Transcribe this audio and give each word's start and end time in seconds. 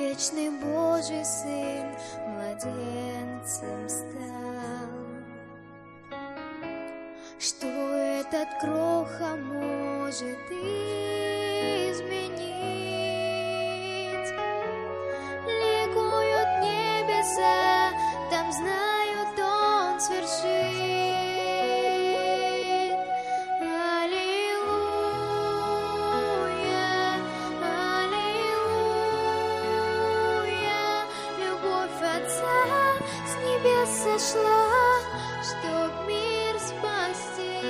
Вечный 0.00 0.48
Божий 0.48 1.24
Сын 1.26 1.94
младенцем 2.26 3.86
стал. 3.86 4.88
Что 7.38 7.66
этот 7.66 8.48
кроха 8.62 9.36
может 9.36 10.50
изменить? 10.50 11.20
Ликуют 15.46 16.50
небеса, 16.62 17.90
там 18.30 18.50
знают, 18.52 18.89
сошла, 34.02 34.64
чтоб 35.42 35.90
мир 36.08 36.54
спасти. 36.58 37.60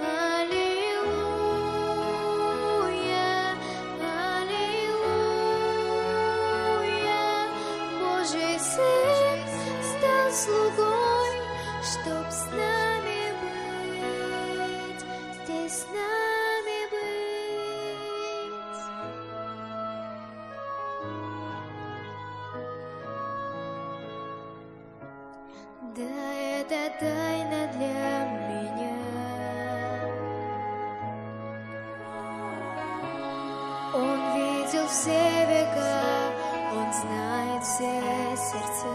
Аллилуйя, 0.00 0.78
аллилуйя, 4.40 5.10
Божий 8.00 8.58
стал 9.90 10.28
слугой, 10.32 11.32
чтоб 11.82 12.26
с 12.30 12.42
нами 12.52 13.09
это 26.72 27.00
тайна 27.00 27.66
для 27.72 28.26
меня. 28.48 28.96
Он 33.92 34.18
видел 34.36 34.86
все 34.86 35.46
века, 35.46 36.32
он 36.72 36.92
знает 36.92 37.64
все 37.64 38.36
сердца. 38.36 38.86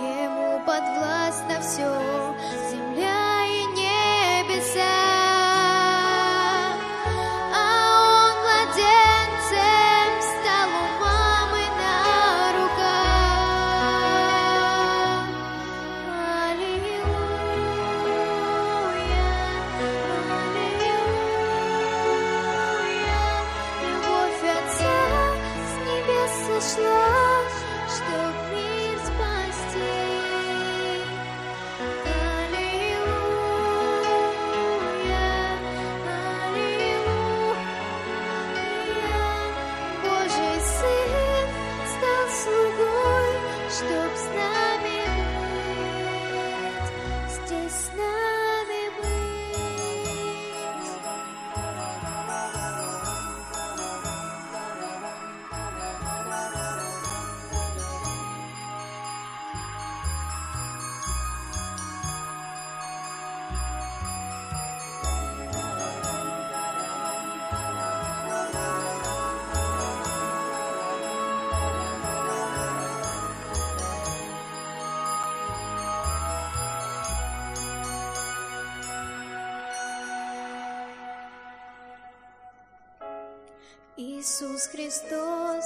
Ему 0.00 0.60
подвластно 0.64 1.60
все, 1.60 2.34
Иисус 84.22 84.68
Христос 84.68 85.64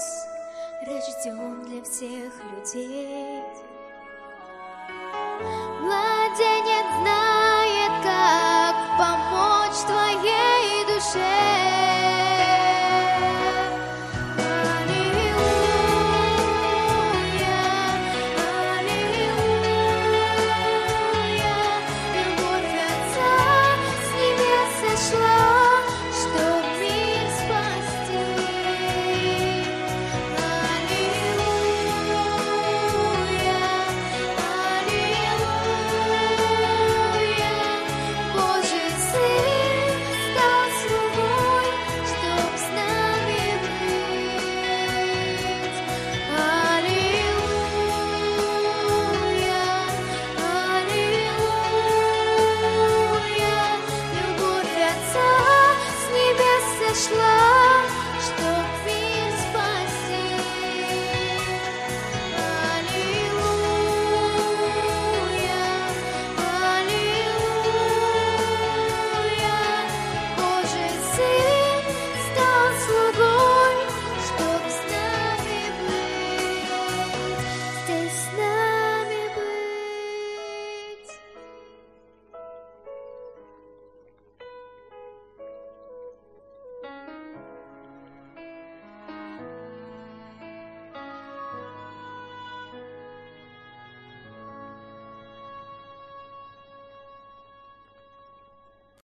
рожден 0.87 1.63
для 1.67 1.83
всех 1.85 2.33
людей. 2.43 3.43